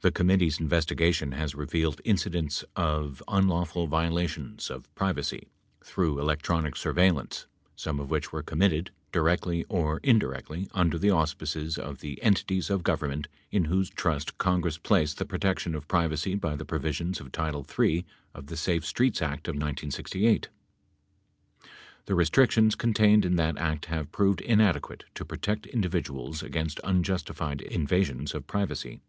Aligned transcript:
The 0.00 0.12
committee's 0.12 0.60
investigation 0.60 1.32
has 1.32 1.54
revealed 1.54 2.02
incidents 2.04 2.62
of 2.76 3.22
unlawful 3.26 3.86
violations 3.86 4.68
of 4.68 4.94
privacy 4.94 5.48
through 5.82 6.20
electronic 6.20 6.76
surveillance, 6.76 7.46
some 7.74 7.98
of 7.98 8.10
which 8.10 8.30
were 8.30 8.42
committed, 8.42 8.90
directly 9.12 9.64
or 9.70 10.00
indirectly, 10.02 10.68
under 10.72 10.98
the 10.98 11.08
auspices 11.08 11.78
of 11.78 12.00
the 12.00 12.18
enti 12.22 12.46
ties 12.46 12.68
of 12.68 12.82
government 12.82 13.28
in 13.50 13.64
whose 13.64 13.88
trust 13.88 14.36
Congress 14.36 14.76
placed 14.76 15.16
the 15.16 15.24
protection 15.24 15.74
of 15.74 15.88
privacy 15.88 16.34
by 16.34 16.54
the 16.54 16.66
provisions 16.66 17.18
of 17.18 17.32
title 17.32 17.64
III 17.78 18.04
of 18.34 18.48
the 18.48 18.58
Safe 18.58 18.84
Streets 18.84 19.22
Act 19.22 19.48
of 19.48 19.54
1968. 19.54 20.50
The 22.04 22.14
restrictions 22.14 22.74
contained 22.74 23.24
in 23.24 23.36
that 23.36 23.56
act 23.56 23.86
have 23.86 24.12
proved 24.12 24.42
inadequate 24.42 25.04
to 25.14 25.24
pro 25.24 25.38
tect 25.38 25.72
individuals 25.72 26.42
against 26.42 26.78
unjustified 26.84 27.62
invasions 27.62 28.34
of 28.34 28.46
privacy. 28.46 29.00